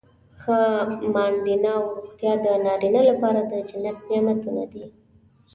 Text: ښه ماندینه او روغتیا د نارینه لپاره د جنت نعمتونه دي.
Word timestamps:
ښه 0.41 0.57
ماندینه 1.13 1.69
او 1.77 1.83
روغتیا 1.95 2.33
د 2.45 2.47
نارینه 2.65 3.01
لپاره 3.09 3.39
د 3.51 3.53
جنت 3.69 3.97
نعمتونه 4.09 4.63
دي. 4.71 4.83